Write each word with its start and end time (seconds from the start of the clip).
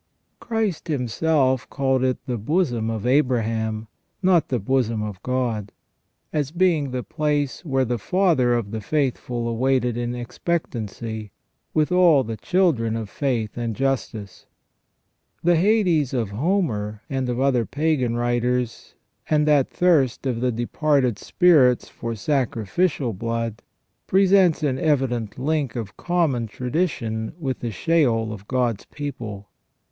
Christ 0.39 0.87
Himself 0.87 1.69
called 1.69 2.03
it 2.03 2.25
the 2.25 2.39
bosom 2.39 2.89
of 2.89 3.05
Abraham, 3.05 3.87
not 4.23 4.47
the 4.47 4.57
bosom 4.57 5.03
of 5.03 5.21
God, 5.21 5.71
as 6.33 6.49
being 6.49 6.89
the 6.89 7.03
place 7.03 7.63
where 7.63 7.85
the 7.85 7.99
father 7.99 8.55
of 8.55 8.71
the 8.71 8.81
faithful 8.81 9.47
awaited 9.47 9.97
in 9.97 10.15
expectancy, 10.15 11.29
with 11.75 11.91
all 11.91 12.23
the 12.23 12.35
children 12.35 12.95
of 12.95 13.11
faith 13.11 13.55
and 13.59 13.75
justice. 13.75 14.47
The 15.43 15.55
Hades 15.55 16.15
of 16.15 16.31
Homer, 16.31 17.03
and 17.07 17.29
of 17.29 17.39
other 17.39 17.67
pagan 17.67 18.15
writers, 18.15 18.95
and 19.29 19.47
that 19.47 19.69
thirst 19.69 20.25
of 20.25 20.41
the 20.41 20.51
departed 20.51 21.19
spirits 21.19 21.89
for 21.89 22.15
sacrificial 22.15 23.13
blood, 23.13 23.61
presents 24.07 24.63
an 24.63 24.79
evident 24.79 25.37
link 25.37 25.75
of 25.75 25.95
common 25.95 26.47
tradition 26.47 27.33
with 27.37 27.59
the 27.59 27.69
Sheol 27.69 28.33
of 28.33 28.47
God's 28.47 28.85
people. 28.85 29.47